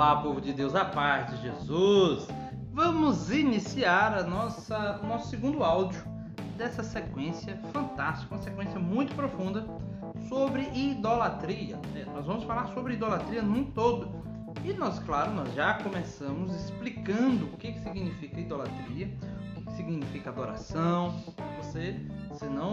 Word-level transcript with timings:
Olá, 0.00 0.16
povo 0.16 0.40
de 0.40 0.54
Deus, 0.54 0.74
a 0.74 0.82
paz 0.82 1.28
de 1.28 1.42
Jesus. 1.42 2.26
Vamos 2.72 3.30
iniciar 3.30 4.14
a 4.14 4.22
nossa, 4.22 4.98
o 5.02 5.06
nosso 5.06 5.28
segundo 5.28 5.62
áudio 5.62 6.02
dessa 6.56 6.82
sequência 6.82 7.60
fantástica, 7.70 8.34
uma 8.34 8.42
sequência 8.42 8.80
muito 8.80 9.14
profunda 9.14 9.62
sobre 10.26 10.70
idolatria. 10.72 11.78
É, 11.94 12.06
nós 12.06 12.24
vamos 12.24 12.44
falar 12.44 12.68
sobre 12.68 12.94
idolatria 12.94 13.42
num 13.42 13.62
todo. 13.72 14.08
E 14.64 14.72
nós, 14.72 14.98
claro, 15.00 15.32
nós 15.32 15.52
já 15.52 15.74
começamos 15.74 16.54
explicando 16.54 17.44
o 17.52 17.58
que, 17.58 17.70
que 17.70 17.80
significa 17.80 18.40
idolatria, 18.40 19.14
o 19.50 19.54
que, 19.56 19.66
que 19.66 19.72
significa 19.74 20.30
adoração. 20.30 21.14
Você, 21.58 22.00
se 22.32 22.46
não, 22.46 22.72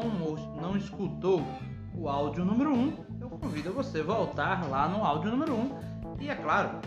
não 0.62 0.78
escutou 0.78 1.46
o 1.94 2.07
áudio 2.07 2.46
número 2.46 2.71
1, 2.71 2.73
um, 2.73 3.05
eu 3.20 3.30
convido 3.30 3.73
você 3.73 4.00
a 4.00 4.04
voltar 4.04 4.70
lá 4.70 4.88
no 4.88 5.04
áudio 5.04 5.30
número 5.30 5.54
1 5.54 5.60
um, 5.60 5.98
e, 6.20 6.30
é 6.30 6.36
claro, 6.36 6.80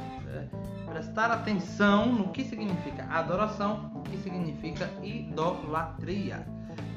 prestar 0.90 1.30
atenção 1.30 2.12
no 2.12 2.28
que 2.28 2.44
significa 2.44 3.04
adoração, 3.10 3.92
o 3.94 4.02
que 4.02 4.16
significa 4.18 4.90
idolatria. 5.02 6.46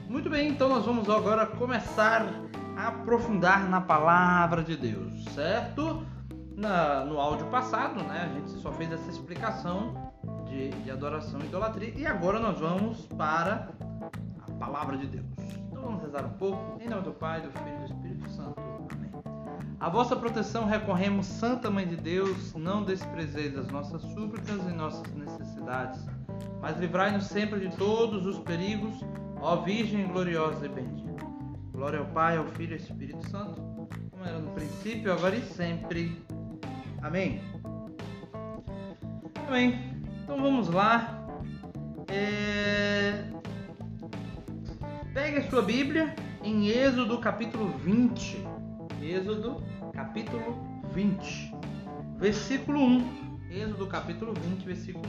Muito 0.10 0.30
bem, 0.30 0.50
então 0.50 0.68
nós 0.68 0.86
vamos 0.86 1.10
agora 1.10 1.46
começar 1.46 2.26
a 2.76 2.88
aprofundar 2.88 3.70
na 3.70 3.80
palavra 3.80 4.64
de 4.64 4.76
Deus, 4.76 5.24
certo? 5.26 6.06
Na, 6.56 7.06
no 7.06 7.20
áudio 7.20 7.48
passado, 7.48 8.04
né, 8.04 8.30
a 8.30 8.34
gente 8.34 8.52
só 8.62 8.72
fez 8.74 8.92
essa 8.92 9.10
explicação 9.10 10.12
de, 10.48 10.70
de 10.70 10.92
adoração 10.92 11.40
e 11.42 11.46
idolatria 11.46 11.94
e 11.96 12.06
agora 12.06 12.40
nós 12.40 12.60
vamos 12.60 13.06
para 13.08 13.70
a 14.48 14.52
palavra 14.54 14.98
de 14.98 15.08
Deus. 15.08 15.26
Então 15.72 15.82
vamos 15.84 16.02
rezar 16.04 16.26
um 16.26 16.34
pouco, 16.38 16.82
em 16.82 16.90
nome 16.90 17.04
do 17.04 17.14
Pai, 17.14 17.42
do 17.42 17.52
Filho 17.52 17.76
e 17.76 17.80
do 17.80 17.86
Espírito 17.86 18.30
Santo. 18.30 18.73
A 19.84 19.90
vossa 19.90 20.16
proteção 20.16 20.66
recorremos, 20.66 21.26
Santa 21.26 21.70
Mãe 21.70 21.86
de 21.86 21.98
Deus, 21.98 22.54
não 22.54 22.86
desprezeis 22.86 23.58
as 23.58 23.68
nossas 23.68 24.02
súplicas 24.02 24.66
e 24.66 24.72
nossas 24.72 25.14
necessidades, 25.14 26.00
mas 26.62 26.80
livrai-nos 26.80 27.26
sempre 27.26 27.60
de 27.60 27.76
todos 27.76 28.26
os 28.26 28.40
perigos, 28.40 28.96
ó 29.42 29.58
Virgem 29.58 30.08
gloriosa 30.08 30.68
e 30.68 30.70
bendita. 30.70 31.26
Glória 31.74 32.00
ao 32.00 32.06
Pai, 32.06 32.38
ao 32.38 32.46
Filho 32.46 32.72
e 32.72 32.74
ao 32.76 32.80
Espírito 32.80 33.30
Santo, 33.30 33.62
como 34.10 34.24
era 34.24 34.40
no 34.40 34.52
princípio, 34.52 35.12
agora 35.12 35.36
e 35.36 35.42
sempre. 35.42 36.18
Amém. 37.02 37.42
Amém. 39.50 40.02
Então 40.24 40.42
vamos 40.42 40.70
lá. 40.70 41.28
É... 42.08 43.26
Pegue 45.14 45.40
a 45.40 45.50
sua 45.50 45.62
Bíblia 45.62 46.16
em 46.42 46.70
Êxodo 46.70 47.18
capítulo 47.18 47.68
20. 47.80 48.54
Êxodo 49.02 49.73
capítulo 49.94 50.58
20, 50.92 51.56
versículo 52.18 52.80
1. 52.80 53.24
Êxodo 53.52 53.86
capítulo 53.86 54.34
20, 54.34 54.66
versículo 54.66 55.06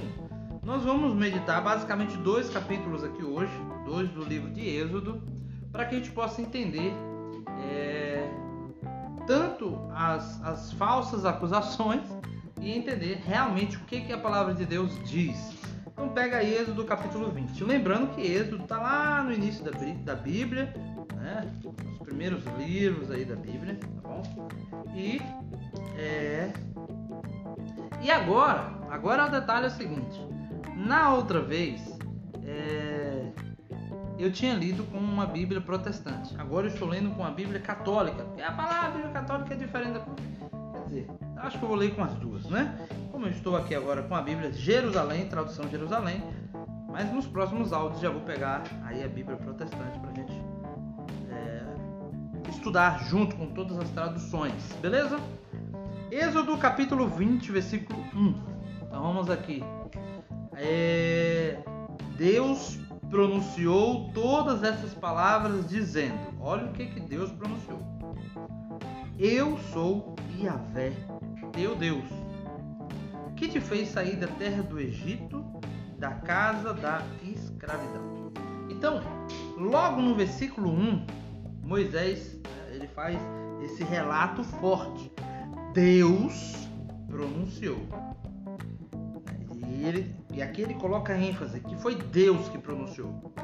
1. 0.62 0.66
Nós 0.66 0.84
vamos 0.84 1.14
meditar 1.14 1.62
basicamente 1.62 2.16
dois 2.18 2.50
capítulos 2.50 3.02
aqui 3.02 3.24
hoje, 3.24 3.52
dois 3.86 4.08
do 4.10 4.22
livro 4.22 4.50
de 4.50 4.60
Êxodo, 4.60 5.22
para 5.72 5.86
que 5.86 5.94
a 5.94 5.98
gente 5.98 6.10
possa 6.10 6.42
entender 6.42 6.92
é, 7.66 8.30
tanto 9.26 9.78
as, 9.94 10.42
as 10.42 10.72
falsas 10.72 11.24
acusações 11.24 12.02
e 12.60 12.70
entender 12.70 13.22
realmente 13.24 13.78
o 13.78 13.80
que, 13.80 14.02
que 14.02 14.12
a 14.12 14.18
palavra 14.18 14.54
de 14.54 14.66
Deus 14.66 14.92
diz. 15.04 15.54
Então 15.86 16.10
pega 16.10 16.44
Êxodo 16.44 16.84
capítulo 16.84 17.30
20. 17.30 17.64
Lembrando 17.64 18.14
que 18.14 18.20
Êxodo 18.20 18.64
está 18.64 18.78
lá 18.78 19.22
no 19.22 19.32
início 19.32 19.64
da, 19.64 19.70
da 19.70 20.14
Bíblia, 20.14 20.74
né? 21.14 21.50
Os 21.64 22.00
primeiros 22.06 22.44
livros 22.58 23.10
aí 23.10 23.24
da 23.24 23.36
Bíblia, 23.36 23.78
tá 23.80 24.08
bom? 24.08 24.22
E 24.94 25.20
é 25.98 26.52
e 28.04 28.10
agora, 28.10 28.70
agora 28.90 29.24
o 29.24 29.30
detalhe 29.30 29.64
é 29.64 29.68
o 29.68 29.70
seguinte: 29.70 30.20
na 30.76 31.14
outra 31.14 31.40
vez 31.40 31.98
é, 32.44 33.32
eu 34.18 34.30
tinha 34.30 34.52
lido 34.52 34.84
com 34.84 34.98
uma 34.98 35.24
Bíblia 35.24 35.58
protestante. 35.58 36.34
Agora 36.38 36.66
eu 36.66 36.70
estou 36.70 36.86
lendo 36.86 37.16
com 37.16 37.24
a 37.24 37.30
Bíblia 37.30 37.60
católica. 37.60 38.26
E 38.36 38.42
a 38.42 38.52
palavra 38.52 38.90
Bíblia 38.90 39.10
católica 39.10 39.54
é 39.54 39.56
diferente 39.56 39.92
da 39.92 40.00
Quer 40.00 40.84
dizer, 40.84 41.10
acho 41.38 41.58
que 41.58 41.64
eu 41.64 41.68
vou 41.68 41.78
ler 41.78 41.94
com 41.94 42.04
as 42.04 42.12
duas, 42.16 42.44
né? 42.50 42.78
Como 43.10 43.24
eu 43.24 43.30
estou 43.30 43.56
aqui 43.56 43.74
agora 43.74 44.02
com 44.02 44.14
a 44.14 44.20
Bíblia 44.20 44.52
Jerusalém, 44.52 45.26
tradução 45.26 45.66
Jerusalém, 45.70 46.22
mas 46.88 47.10
nos 47.10 47.26
próximos 47.26 47.72
áudios 47.72 48.02
já 48.02 48.10
vou 48.10 48.20
pegar 48.20 48.64
aí 48.84 49.02
a 49.02 49.08
Bíblia 49.08 49.38
protestante 49.38 49.98
para 49.98 50.12
gente 50.12 50.43
estudar 52.64 53.04
junto 53.10 53.36
com 53.36 53.48
todas 53.48 53.78
as 53.78 53.90
traduções, 53.90 54.54
beleza? 54.80 55.20
Êxodo 56.10 56.56
capítulo 56.56 57.06
20, 57.08 57.52
versículo 57.52 58.00
1. 58.14 58.34
Então 58.86 59.02
vamos 59.02 59.28
aqui. 59.28 59.62
É... 60.54 61.62
Deus 62.16 62.78
pronunciou 63.10 64.10
todas 64.14 64.62
essas 64.62 64.94
palavras 64.94 65.68
dizendo: 65.68 66.18
Olha 66.40 66.64
o 66.64 66.72
que, 66.72 66.86
que 66.86 67.00
Deus 67.00 67.30
pronunciou. 67.32 67.80
Eu 69.18 69.58
sou 69.70 70.16
Yahvé, 70.40 70.94
teu 71.52 71.76
Deus, 71.76 72.08
que 73.36 73.46
te 73.46 73.60
fez 73.60 73.90
sair 73.90 74.16
da 74.16 74.28
terra 74.28 74.62
do 74.62 74.80
Egito, 74.80 75.44
da 75.98 76.12
casa 76.12 76.72
da 76.72 77.02
escravidão. 77.22 78.32
Então, 78.70 79.02
logo 79.58 80.00
no 80.00 80.14
versículo 80.14 80.70
1, 80.70 81.06
Moisés 81.62 82.40
faz 82.94 83.18
esse 83.62 83.84
relato 83.84 84.42
forte. 84.44 85.10
Deus 85.72 86.68
pronunciou. 87.08 87.78
E, 89.56 89.84
ele, 89.84 90.14
e 90.32 90.42
aqui 90.42 90.62
ele 90.62 90.74
coloca 90.74 91.16
ênfase 91.16 91.60
que 91.60 91.76
foi 91.76 91.96
Deus 91.96 92.48
que 92.48 92.58
pronunciou. 92.58 93.34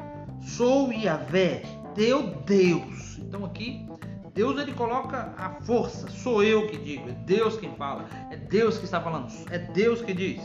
Sou 0.41 0.93
Yahvé, 0.93 1.62
teu 1.94 2.34
Deus. 2.44 3.19
Então 3.19 3.44
aqui 3.44 3.87
Deus 4.33 4.59
ele 4.61 4.72
coloca 4.72 5.34
a 5.37 5.50
força, 5.62 6.09
sou 6.09 6.43
eu 6.43 6.69
que 6.69 6.77
digo, 6.77 7.09
é 7.09 7.12
Deus 7.12 7.56
quem 7.56 7.75
fala, 7.75 8.06
é 8.31 8.37
Deus 8.37 8.78
que 8.78 8.84
está 8.84 9.00
falando, 9.00 9.28
é 9.50 9.59
Deus 9.59 10.00
que 10.00 10.15
diz. 10.15 10.41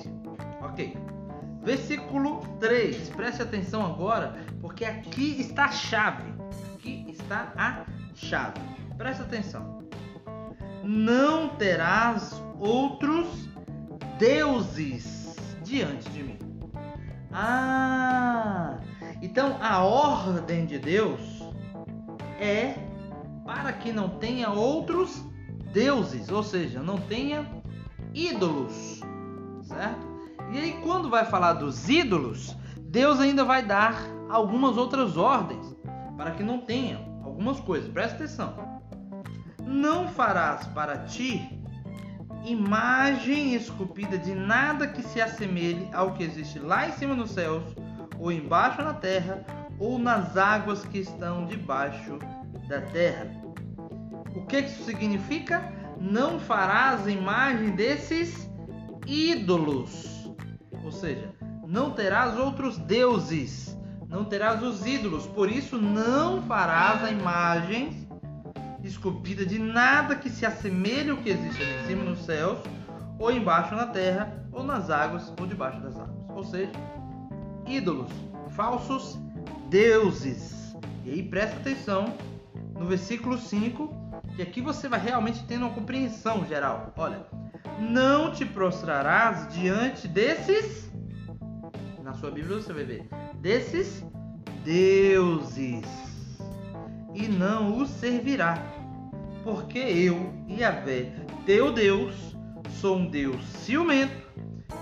Ok. 0.61 0.97
Versículo 1.63 2.41
3, 2.59 3.09
preste 3.09 3.41
atenção 3.41 3.85
agora, 3.85 4.35
porque 4.59 4.85
aqui 4.85 5.39
está 5.39 5.65
a 5.65 5.71
chave. 5.71 6.23
Aqui 6.75 7.05
está 7.09 7.53
a 7.55 7.85
chave. 8.13 8.59
Presta 8.97 9.23
atenção. 9.23 9.79
Não 10.83 11.49
terás 11.49 12.41
outros 12.59 13.49
deuses 14.17 15.35
diante 15.63 16.09
de 16.09 16.23
mim. 16.23 16.39
Ah, 17.31 18.77
então 19.21 19.57
a 19.61 19.83
ordem 19.83 20.65
de 20.65 20.79
Deus 20.79 21.19
é 22.39 22.75
para 23.43 23.73
que 23.73 23.91
não 23.91 24.09
tenha 24.09 24.49
outros 24.49 25.23
deuses, 25.73 26.29
ou 26.29 26.41
seja, 26.41 26.81
não 26.81 26.97
tenha 26.97 27.45
ídolos, 28.13 29.01
certo? 29.63 30.07
E 30.51 30.57
aí 30.57 30.79
quando 30.81 31.09
vai 31.09 31.25
falar 31.25 31.53
dos 31.53 31.89
ídolos, 31.89 32.55
Deus 32.79 33.19
ainda 33.19 33.43
vai 33.43 33.61
dar 33.61 34.01
algumas 34.29 34.77
outras 34.77 35.17
ordens 35.17 35.75
para 36.15 36.31
que 36.31 36.43
não 36.43 36.59
tenham 36.59 37.21
algumas 37.25 37.59
coisas. 37.59 37.91
Presta 37.91 38.15
atenção. 38.15 38.74
Não 39.65 40.07
farás 40.07 40.67
para 40.67 40.99
ti 40.99 41.55
imagem 42.45 43.55
esculpida 43.55 44.17
de 44.17 44.33
nada 44.35 44.87
que 44.87 45.01
se 45.01 45.19
assemelhe 45.19 45.89
ao 45.91 46.13
que 46.13 46.23
existe 46.23 46.59
lá 46.59 46.87
em 46.87 46.91
cima 46.91 47.15
nos 47.15 47.31
céus, 47.31 47.63
ou 48.19 48.31
embaixo 48.31 48.83
na 48.83 48.93
terra, 48.93 49.43
ou 49.79 49.97
nas 49.97 50.37
águas 50.37 50.85
que 50.85 50.99
estão 50.99 51.45
debaixo 51.45 52.19
da 52.67 52.81
terra. 52.81 53.31
O 54.35 54.45
que 54.45 54.59
isso 54.59 54.83
significa? 54.83 55.73
Não 55.99 56.39
farás 56.39 57.07
imagem 57.07 57.71
desses 57.71 58.49
ídolos. 59.07 60.31
Ou 60.83 60.91
seja, 60.91 61.33
não 61.67 61.91
terás 61.91 62.37
outros 62.37 62.77
deuses, 62.77 63.75
não 64.07 64.23
terás 64.23 64.61
os 64.61 64.85
ídolos, 64.85 65.25
por 65.25 65.49
isso 65.49 65.77
não 65.77 66.43
farás 66.43 67.03
a 67.03 67.11
imagem 67.11 68.07
esculpida 68.87 69.45
de 69.45 69.57
nada 69.59 70.15
que 70.15 70.29
se 70.29 70.45
assemelhe 70.45 71.09
ao 71.09 71.17
que 71.17 71.29
existe 71.29 71.61
ali 71.61 71.83
em 71.83 71.87
cima 71.87 72.03
nos 72.03 72.19
céus, 72.25 72.59
ou 73.17 73.31
embaixo 73.31 73.75
na 73.75 73.87
terra, 73.87 74.45
ou 74.51 74.63
nas 74.63 74.89
águas, 74.89 75.33
ou 75.39 75.47
debaixo 75.47 75.79
das 75.81 75.95
águas. 75.95 76.15
Ou 76.29 76.43
seja, 76.43 76.71
ídolos, 77.65 78.11
falsos 78.49 79.17
deuses. 79.69 80.75
E 81.03 81.11
aí 81.11 81.23
presta 81.23 81.57
atenção 81.57 82.13
no 82.73 82.85
versículo 82.85 83.37
5, 83.37 84.21
que 84.35 84.41
aqui 84.41 84.61
você 84.61 84.87
vai 84.87 84.99
realmente 84.99 85.43
tendo 85.45 85.65
uma 85.65 85.73
compreensão 85.73 86.45
geral. 86.45 86.93
Olha, 86.97 87.25
não 87.79 88.31
te 88.31 88.45
prostrarás 88.45 89.53
diante 89.53 90.07
desses. 90.07 90.91
Na 92.03 92.13
sua 92.13 92.29
Bíblia 92.29 92.57
você 92.57 92.71
vai 92.71 92.83
ver. 92.83 93.07
Desses 93.41 94.05
deuses. 94.63 96.14
E 97.15 97.27
não 97.27 97.77
os 97.77 97.89
servirá 97.89 98.61
porque 99.45 99.77
eu, 99.77 100.33
Yahvé, 100.49 101.11
teu 101.45 101.71
Deus, 101.71 102.35
sou 102.81 102.97
um 102.97 103.05
Deus 103.05 103.45
ciumento, 103.45 104.25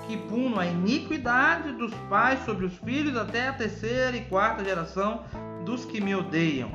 que 0.08 0.16
puno 0.16 0.58
a 0.58 0.66
iniquidade 0.66 1.74
dos 1.74 1.94
pais 2.10 2.40
sobre 2.46 2.66
os 2.66 2.78
filhos 2.78 3.18
até 3.18 3.50
a 3.50 3.54
terceira 3.54 4.16
e 4.16 4.24
quarta 4.24 4.64
geração 4.64 5.26
dos 5.66 5.84
que 5.84 6.00
me 6.00 6.16
odeiam. 6.16 6.72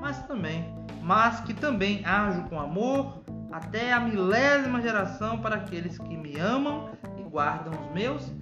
Mas 0.00 0.24
também, 0.28 0.72
mas 1.02 1.40
que 1.40 1.52
também 1.52 2.04
ajo 2.06 2.44
com 2.44 2.60
amor 2.60 3.24
até 3.50 3.92
a 3.92 3.98
milésima 3.98 4.80
geração 4.80 5.40
para 5.40 5.56
aqueles 5.56 5.98
que 5.98 6.16
me 6.16 6.38
amam 6.38 6.90
e 7.18 7.22
guardam 7.24 7.72
os 7.72 7.92
meus 7.92 8.32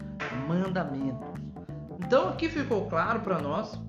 mandamentos. 0.47 1.27
Então 2.05 2.29
aqui 2.29 2.51
ficou 2.51 2.87
claro 2.87 3.21
para 3.21 3.39
nós 3.39 3.81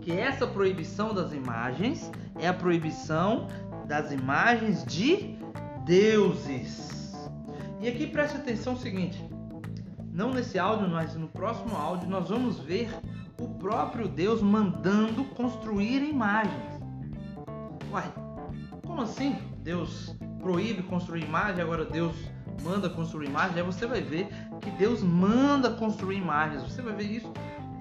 que 0.00 0.12
essa 0.12 0.46
proibição 0.46 1.14
das 1.14 1.32
imagens 1.32 2.10
é 2.38 2.48
a 2.48 2.54
proibição 2.54 3.48
das 3.86 4.12
imagens 4.12 4.84
de 4.84 5.36
deuses. 5.84 7.12
E 7.80 7.88
aqui 7.88 8.06
preste 8.06 8.36
atenção 8.36 8.74
o 8.74 8.78
seguinte: 8.78 9.22
não 10.12 10.32
nesse 10.32 10.58
áudio, 10.58 10.88
mas 10.88 11.14
no 11.14 11.28
próximo 11.28 11.76
áudio 11.76 12.08
nós 12.08 12.28
vamos 12.28 12.58
ver 12.58 12.90
o 13.38 13.48
próprio 13.48 14.06
Deus 14.08 14.42
mandando 14.42 15.24
construir 15.24 16.02
imagens. 16.02 16.80
Uai, 17.90 18.12
como 18.86 19.02
assim? 19.02 19.36
Deus 19.62 20.16
proíbe 20.40 20.82
construir 20.82 21.24
imagem, 21.24 21.62
agora 21.62 21.84
Deus 21.84 22.14
manda 22.62 22.88
construir 22.88 23.26
imagem. 23.26 23.56
Aí 23.56 23.62
você 23.62 23.86
vai 23.86 24.00
ver 24.00 24.28
que 24.60 24.70
Deus 24.72 25.02
manda 25.02 25.70
construir 25.70 26.16
imagens. 26.16 26.62
Você 26.62 26.82
vai 26.82 26.94
ver 26.94 27.04
isso. 27.04 27.32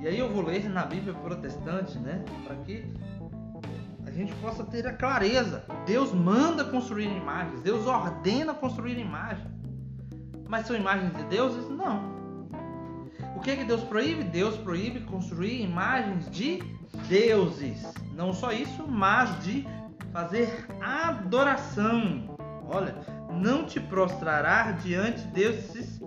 E 0.01 0.07
aí 0.07 0.18
eu 0.18 0.30
vou 0.30 0.44
ler 0.44 0.69
na 0.69 0.86
Bíblia 0.86 1.13
protestante, 1.13 1.98
né? 2.00 2.24
Para 2.46 2.56
que 2.57 2.86
a 4.06 4.12
gente 4.12 4.34
possa 4.36 4.63
ter 4.63 4.88
a 4.88 4.94
clareza. 4.94 5.66
Deus 5.86 6.13
manda 6.13 6.63
construir 6.63 7.06
imagens. 7.06 7.62
Deus 7.62 7.86
ordena 7.86 8.54
construir 8.54 8.98
imagens. 8.98 9.48
Mas 10.48 10.66
são 10.66 10.75
imagens 10.75 11.13
de 11.16 11.24
deuses? 11.24 11.69
Não. 11.69 12.18
O 13.36 13.42
que, 13.42 13.51
é 13.51 13.56
que 13.57 13.66
Deus 13.66 13.84
proíbe? 13.84 14.24
Deus 14.24 14.56
proíbe 14.57 15.01
construir 15.01 15.62
imagens 15.62 16.30
de 16.31 16.63
deuses. 17.07 17.94
Não 18.16 18.34
só 18.34 18.52
isso, 18.54 18.88
mas 18.88 19.44
de 19.44 19.68
fazer 20.13 20.66
adoração. 20.81 22.38
Olha, 22.68 22.95
não 23.31 23.66
te 23.66 23.80
prostrarás 23.80 24.81
diante 24.81 25.22
desses 25.28 26.02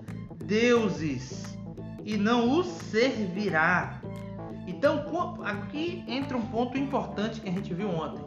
deuses 0.44 1.51
e 2.04 2.16
não 2.16 2.58
os 2.58 2.66
servirá. 2.66 4.00
Então, 4.66 5.04
aqui 5.44 6.04
entra 6.06 6.36
um 6.36 6.46
ponto 6.46 6.78
importante 6.78 7.40
que 7.40 7.48
a 7.48 7.52
gente 7.52 7.72
viu 7.74 7.88
ontem. 7.90 8.24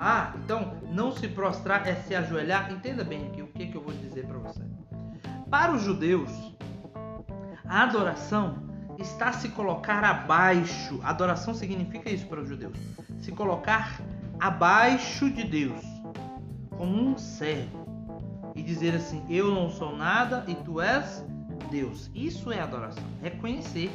Ah, 0.00 0.32
então 0.36 0.74
não 0.92 1.10
se 1.10 1.26
prostrar 1.26 1.86
é 1.86 1.94
se 1.94 2.14
ajoelhar. 2.14 2.72
Entenda 2.72 3.02
bem 3.02 3.26
aqui 3.26 3.42
o 3.42 3.48
que, 3.48 3.66
que 3.66 3.76
eu 3.76 3.82
vou 3.82 3.92
dizer 3.94 4.26
para 4.26 4.38
você. 4.38 4.62
Para 5.50 5.72
os 5.72 5.82
judeus, 5.82 6.30
a 7.64 7.82
adoração 7.82 8.68
está 8.98 9.32
se 9.32 9.48
colocar 9.48 10.04
abaixo. 10.04 11.00
Adoração 11.02 11.52
significa 11.52 12.10
isso 12.10 12.26
para 12.26 12.40
os 12.40 12.48
judeus: 12.48 12.78
se 13.18 13.32
colocar 13.32 14.00
abaixo 14.38 15.30
de 15.30 15.44
Deus, 15.44 15.80
como 16.76 16.94
um 16.94 17.18
servo, 17.18 17.86
e 18.54 18.62
dizer 18.62 18.94
assim: 18.94 19.24
Eu 19.28 19.52
não 19.52 19.68
sou 19.68 19.96
nada 19.96 20.44
e 20.46 20.54
tu 20.54 20.80
és 20.80 21.24
Deus. 21.70 22.10
Isso 22.14 22.50
é 22.50 22.60
adoração. 22.60 23.02
Reconhecer 23.22 23.90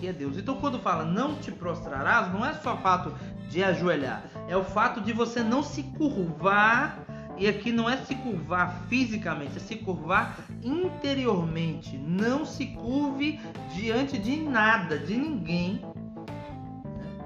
que 0.00 0.06
é 0.06 0.12
Deus. 0.12 0.36
Então, 0.36 0.56
quando 0.60 0.78
fala 0.78 1.04
não 1.04 1.36
te 1.36 1.50
prostrarás, 1.50 2.32
não 2.32 2.44
é 2.44 2.54
só 2.54 2.76
fato 2.76 3.12
de 3.48 3.62
ajoelhar, 3.62 4.24
é 4.48 4.56
o 4.56 4.64
fato 4.64 5.00
de 5.00 5.12
você 5.12 5.42
não 5.42 5.62
se 5.62 5.82
curvar. 5.82 7.04
E 7.38 7.46
aqui 7.46 7.70
não 7.70 7.88
é 7.88 7.98
se 7.98 8.14
curvar 8.14 8.86
fisicamente, 8.88 9.58
é 9.58 9.60
se 9.60 9.76
curvar 9.76 10.38
interiormente. 10.62 11.94
Não 11.98 12.46
se 12.46 12.68
curve 12.68 13.38
diante 13.74 14.16
de 14.16 14.38
nada, 14.38 14.98
de 14.98 15.18
ninguém, 15.18 15.82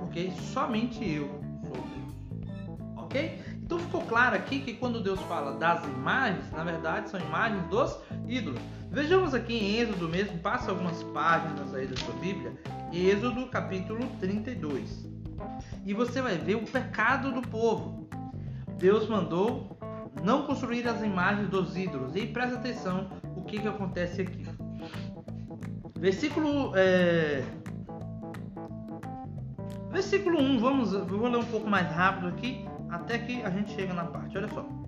porque 0.00 0.32
somente 0.52 1.08
eu 1.08 1.40
ok? 3.10 3.38
Então 3.62 3.78
ficou 3.78 4.02
claro 4.02 4.36
aqui 4.36 4.60
que 4.60 4.74
quando 4.74 5.00
Deus 5.00 5.20
fala 5.22 5.56
das 5.58 5.84
imagens, 5.84 6.50
na 6.52 6.64
verdade 6.64 7.10
são 7.10 7.20
imagens 7.20 7.62
dos 7.68 7.98
ídolos. 8.30 8.60
Vejamos 8.90 9.34
aqui 9.34 9.54
em 9.54 9.80
Êxodo 9.80 10.08
mesmo, 10.08 10.38
passa 10.38 10.70
algumas 10.70 11.02
páginas 11.04 11.74
aí 11.74 11.86
da 11.86 11.96
sua 11.96 12.14
Bíblia, 12.14 12.52
Êxodo 12.92 13.46
capítulo 13.48 14.06
32. 14.20 15.08
E 15.84 15.92
você 15.92 16.22
vai 16.22 16.36
ver 16.36 16.56
o 16.56 16.64
pecado 16.64 17.32
do 17.32 17.42
povo. 17.42 18.08
Deus 18.78 19.08
mandou 19.08 19.78
não 20.22 20.46
construir 20.46 20.86
as 20.88 21.02
imagens 21.02 21.48
dos 21.48 21.76
ídolos. 21.76 22.14
E 22.14 22.26
presta 22.26 22.56
atenção 22.56 23.10
o 23.36 23.42
que, 23.42 23.58
que 23.58 23.68
acontece 23.68 24.22
aqui. 24.22 24.44
Versículo 25.98 26.72
é... 26.76 27.44
Versículo 29.90 30.40
1, 30.40 30.58
vamos, 30.60 30.92
vou 30.92 31.28
ler 31.28 31.38
um 31.38 31.44
pouco 31.44 31.68
mais 31.68 31.90
rápido 31.90 32.28
aqui 32.28 32.64
até 32.88 33.18
que 33.18 33.42
a 33.42 33.50
gente 33.50 33.72
chega 33.72 33.92
na 33.92 34.04
parte. 34.04 34.38
Olha 34.38 34.48
só. 34.48 34.79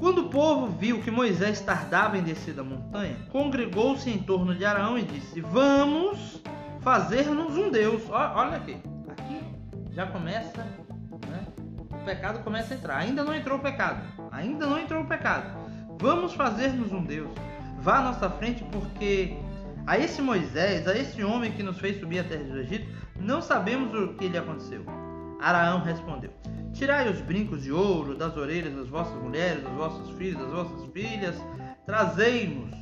Quando 0.00 0.22
o 0.22 0.28
povo 0.30 0.66
viu 0.66 1.02
que 1.02 1.10
Moisés 1.10 1.60
tardava 1.60 2.16
em 2.16 2.22
descer 2.22 2.54
da 2.54 2.64
montanha, 2.64 3.18
congregou-se 3.28 4.08
em 4.08 4.18
torno 4.18 4.54
de 4.54 4.64
Arão 4.64 4.98
e 4.98 5.02
disse: 5.02 5.42
Vamos 5.42 6.42
fazer-nos 6.80 7.54
um 7.54 7.70
Deus. 7.70 8.02
Olha 8.08 8.56
aqui, 8.56 8.78
aqui 9.06 9.44
já 9.92 10.06
começa, 10.06 10.64
né? 11.28 11.46
o 11.90 12.02
pecado 12.02 12.42
começa 12.42 12.72
a 12.72 12.76
entrar. 12.78 12.96
Ainda 12.96 13.22
não 13.22 13.34
entrou 13.34 13.58
o 13.58 13.60
pecado, 13.60 14.02
ainda 14.32 14.66
não 14.66 14.78
entrou 14.78 15.02
o 15.02 15.06
pecado. 15.06 15.54
Vamos 15.98 16.32
fazer-nos 16.32 16.90
um 16.94 17.04
Deus. 17.04 17.30
Vá 17.78 17.98
à 17.98 18.02
nossa 18.02 18.30
frente, 18.30 18.64
porque 18.72 19.36
a 19.86 19.98
esse 19.98 20.22
Moisés, 20.22 20.88
a 20.88 20.96
esse 20.96 21.22
homem 21.22 21.52
que 21.52 21.62
nos 21.62 21.78
fez 21.78 22.00
subir 22.00 22.20
a 22.20 22.24
terra 22.24 22.44
do 22.44 22.58
Egito, 22.58 22.90
não 23.18 23.42
sabemos 23.42 23.92
o 23.92 24.14
que 24.14 24.28
lhe 24.28 24.38
aconteceu. 24.38 24.82
Araão 25.42 25.82
respondeu: 25.82 26.32
Tirai 26.72 27.08
os 27.10 27.20
brincos 27.20 27.62
de 27.62 27.72
ouro 27.72 28.14
das 28.14 28.36
orelhas 28.36 28.74
das 28.74 28.88
vossas 28.88 29.20
mulheres, 29.20 29.62
dos 29.62 29.72
vossos 29.72 30.10
filhos, 30.16 30.40
das 30.40 30.50
vossas 30.50 30.90
filhas, 30.92 31.36
trazei-nos. 31.84 32.74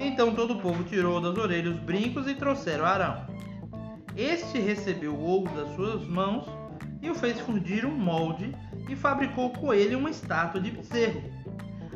Então 0.00 0.34
todo 0.34 0.54
o 0.54 0.60
povo 0.60 0.82
tirou 0.84 1.20
das 1.20 1.36
orelhas 1.36 1.74
os 1.74 1.80
brincos 1.80 2.26
e 2.26 2.34
trouxeram 2.34 2.84
Arão. 2.84 3.26
Este 4.16 4.58
recebeu 4.58 5.14
o 5.14 5.20
ouro 5.20 5.54
das 5.54 5.74
suas 5.74 6.06
mãos 6.06 6.46
e 7.02 7.10
o 7.10 7.14
fez 7.14 7.38
fundir 7.40 7.84
um 7.84 7.94
molde 7.94 8.54
e 8.88 8.96
fabricou 8.96 9.50
com 9.50 9.72
ele 9.72 9.94
uma 9.94 10.10
estátua 10.10 10.60
de 10.60 10.70
bezerro. 10.70 11.22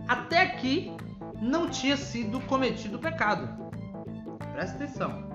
Até 0.06 0.42
aqui 0.42 0.92
não 1.40 1.68
tinha 1.68 1.96
sido 1.96 2.40
cometido 2.40 2.98
pecado. 2.98 3.48
Presta 4.52 4.76
atenção. 4.76 5.28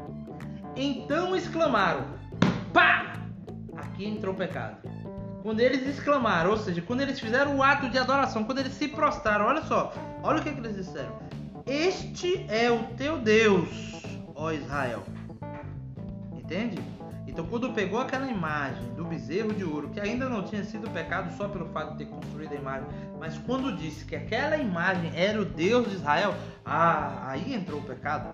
Então 0.75 1.36
exclamaram: 1.36 2.05
Pá! 2.72 3.13
Aqui 3.75 4.05
entrou 4.05 4.34
o 4.34 4.38
pecado 4.38 4.84
quando 5.45 5.59
eles 5.59 5.85
exclamaram, 5.87 6.49
ou 6.49 6.57
seja, 6.57 6.81
quando 6.81 7.01
eles 7.01 7.19
fizeram 7.19 7.55
o 7.55 7.61
ato 7.61 7.87
de 7.87 7.99
adoração, 7.99 8.43
quando 8.43 8.57
eles 8.57 8.73
se 8.73 8.87
prostraram, 8.87 9.45
olha 9.45 9.61
só, 9.61 9.93
olha 10.23 10.39
o 10.39 10.43
que, 10.43 10.51
que 10.51 10.59
eles 10.59 10.75
disseram: 10.75 11.19
Este 11.67 12.43
é 12.49 12.71
o 12.71 12.81
teu 12.97 13.19
Deus, 13.19 13.69
ó 14.33 14.51
Israel. 14.51 15.03
Entende? 16.35 16.81
Então, 17.27 17.45
quando 17.45 17.71
pegou 17.73 17.99
aquela 17.99 18.25
imagem 18.25 18.91
do 18.95 19.05
bezerro 19.05 19.53
de 19.53 19.63
ouro, 19.63 19.89
que 19.89 19.99
ainda 19.99 20.27
não 20.27 20.41
tinha 20.41 20.63
sido 20.63 20.89
pecado 20.89 21.31
só 21.37 21.47
pelo 21.47 21.67
fato 21.67 21.91
de 21.91 21.99
ter 21.99 22.05
construído 22.05 22.53
a 22.53 22.55
imagem, 22.55 22.87
mas 23.19 23.37
quando 23.37 23.77
disse 23.77 24.03
que 24.03 24.15
aquela 24.15 24.57
imagem 24.57 25.11
era 25.15 25.39
o 25.39 25.45
Deus 25.45 25.87
de 25.87 25.93
Israel, 25.93 26.33
ah, 26.65 27.21
aí 27.23 27.53
entrou 27.53 27.81
o 27.81 27.83
pecado. 27.83 28.33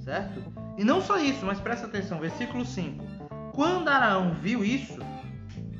Certo? 0.00 0.42
E 0.76 0.84
não 0.84 1.00
só 1.00 1.18
isso, 1.18 1.46
mas 1.46 1.58
presta 1.58 1.86
atenção, 1.86 2.20
versículo 2.20 2.66
5. 2.66 3.02
Quando 3.54 3.88
Araão 3.88 4.34
viu 4.34 4.62
isso, 4.62 4.98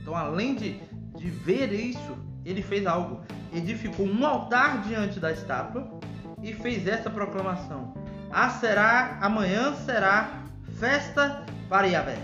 então, 0.07 0.17
além 0.17 0.55
de, 0.55 0.79
de 1.17 1.29
ver 1.29 1.73
isso, 1.73 2.17
ele 2.45 2.63
fez 2.63 2.87
algo. 2.87 3.23
Edificou 3.53 4.07
um 4.07 4.25
altar 4.25 4.83
diante 4.83 5.19
da 5.19 5.33
estátua 5.33 5.99
e 6.41 6.53
fez 6.53 6.87
essa 6.87 7.11
proclamação: 7.11 7.93
Ah, 8.31 8.49
será, 8.49 9.19
amanhã 9.21 9.75
será 9.75 10.45
festa 10.79 11.45
para 11.69 11.89
Yahvé, 11.89 12.19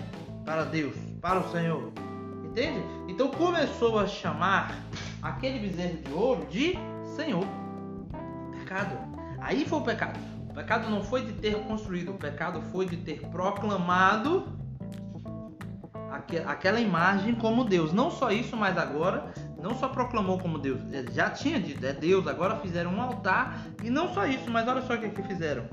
para 0.44 0.62
Deus, 0.62 0.94
para 1.20 1.40
o 1.40 1.50
Senhor. 1.50 1.92
Entende? 2.44 2.80
Então 3.08 3.28
começou 3.32 3.98
a 3.98 4.06
chamar 4.06 4.78
aquele 5.20 5.58
bezerro 5.58 5.96
de 5.96 6.12
ouro 6.12 6.46
de 6.46 6.78
Senhor. 7.16 7.44
Pecado. 8.60 8.96
Aí 9.40 9.64
foi 9.64 9.80
o 9.80 9.82
pecado. 9.82 10.20
O 10.48 10.54
pecado 10.54 10.88
não 10.88 11.02
foi 11.02 11.26
de 11.26 11.32
ter 11.32 11.56
construído, 11.64 12.12
o 12.12 12.16
pecado 12.16 12.62
foi 12.70 12.86
de 12.86 12.98
ter 12.98 13.22
proclamado 13.22 14.61
aquela 16.46 16.80
imagem 16.80 17.34
como 17.34 17.64
Deus. 17.64 17.92
Não 17.92 18.10
só 18.10 18.30
isso, 18.30 18.56
mas 18.56 18.76
agora 18.76 19.32
não 19.62 19.74
só 19.74 19.88
proclamou 19.88 20.38
como 20.38 20.58
Deus, 20.58 20.80
já 21.12 21.30
tinha 21.30 21.60
dito, 21.60 21.86
é 21.86 21.92
Deus, 21.92 22.26
agora 22.26 22.56
fizeram 22.56 22.92
um 22.94 23.00
altar 23.00 23.64
e 23.82 23.88
não 23.88 24.12
só 24.12 24.26
isso, 24.26 24.50
mas 24.50 24.66
olha 24.66 24.82
só 24.82 24.94
o 24.94 24.98
que, 24.98 25.08
que 25.08 25.22
fizeram. 25.22 25.64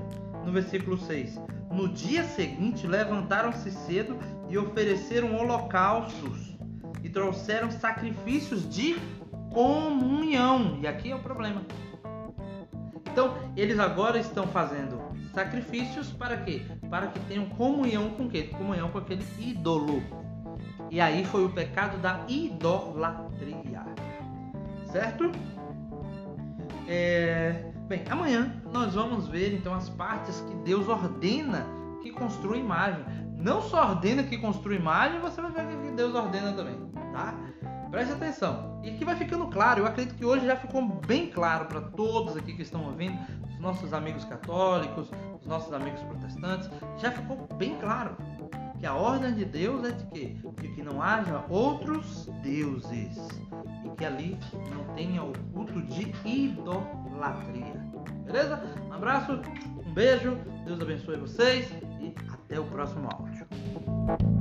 No 0.44 0.52
versículo 0.52 0.96
6. 0.96 1.38
No 1.70 1.88
dia 1.88 2.24
seguinte 2.24 2.86
levantaram-se 2.86 3.70
cedo 3.70 4.16
e 4.48 4.56
ofereceram 4.56 5.36
holocaustos 5.36 6.56
e 7.02 7.08
trouxeram 7.08 7.70
sacrifícios 7.70 8.68
de 8.68 8.96
comunhão. 9.52 10.78
E 10.80 10.86
aqui 10.86 11.10
é 11.10 11.14
o 11.14 11.20
problema. 11.20 11.62
Então, 13.12 13.34
eles 13.56 13.78
agora 13.78 14.18
estão 14.18 14.46
fazendo 14.46 15.00
sacrifícios 15.34 16.10
para 16.12 16.36
quê? 16.36 16.62
Para 16.88 17.08
que 17.08 17.18
tenham 17.20 17.46
comunhão 17.46 18.10
com 18.10 18.28
quê? 18.28 18.44
Comunhão 18.44 18.90
com 18.90 18.98
aquele 18.98 19.24
ídolo. 19.38 20.02
E 20.90 21.00
aí 21.00 21.24
foi 21.24 21.44
o 21.44 21.50
pecado 21.50 21.98
da 21.98 22.20
idolatria. 22.28 23.84
Certo? 24.86 25.30
É... 26.88 27.70
Bem, 27.86 28.02
amanhã 28.10 28.60
nós 28.72 28.94
vamos 28.94 29.28
ver 29.28 29.54
então 29.54 29.72
as 29.72 29.88
partes 29.88 30.40
que 30.40 30.54
Deus 30.64 30.88
ordena 30.88 31.64
que 32.02 32.10
construa 32.10 32.56
imagem. 32.56 33.04
Não 33.36 33.62
só 33.62 33.90
ordena 33.90 34.24
que 34.24 34.36
construa 34.36 34.74
imagem, 34.74 35.20
você 35.20 35.40
vai 35.40 35.52
ver 35.52 35.66
que 35.66 35.92
Deus 35.92 36.14
ordena 36.14 36.52
também, 36.52 36.74
tá? 37.12 37.34
Preste 37.90 38.12
atenção. 38.12 38.80
E 38.84 38.90
aqui 38.90 39.04
vai 39.04 39.16
ficando 39.16 39.46
claro, 39.46 39.80
eu 39.80 39.86
acredito 39.86 40.16
que 40.16 40.24
hoje 40.24 40.46
já 40.46 40.56
ficou 40.56 40.86
bem 41.06 41.28
claro 41.28 41.66
para 41.66 41.80
todos 41.80 42.36
aqui 42.36 42.52
que 42.52 42.62
estão 42.62 42.84
ouvindo, 42.84 43.18
os 43.48 43.58
nossos 43.58 43.92
amigos 43.92 44.24
católicos, 44.24 45.10
os 45.40 45.46
nossos 45.46 45.72
amigos 45.72 46.00
protestantes, 46.02 46.70
já 46.98 47.10
ficou 47.10 47.48
bem 47.56 47.76
claro 47.78 48.16
que 48.80 48.86
a 48.86 48.94
ordem 48.94 49.34
de 49.34 49.44
Deus 49.44 49.84
é 49.84 49.92
de 49.92 50.06
quê? 50.06 50.36
De 50.58 50.68
que 50.68 50.82
não 50.82 51.02
haja 51.02 51.44
outros 51.50 52.26
deuses 52.42 53.18
e 53.84 53.90
que 53.90 54.04
ali 54.06 54.38
não 54.74 54.94
tenha 54.94 55.22
o 55.22 55.32
culto 55.52 55.82
de 55.82 56.14
idolatria. 56.24 57.74
Beleza? 58.24 58.62
Um 58.88 58.92
abraço, 58.92 59.32
um 59.86 59.92
beijo, 59.92 60.34
Deus 60.64 60.80
abençoe 60.80 61.18
vocês 61.18 61.70
e 62.00 62.14
até 62.32 62.58
o 62.58 62.64
próximo 62.64 63.06
áudio. 63.12 64.39